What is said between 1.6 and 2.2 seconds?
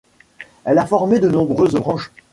branches.